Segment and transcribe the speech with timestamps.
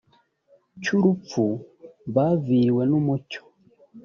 [0.81, 1.43] cy urupfu
[2.15, 3.41] baviriwe n umucyo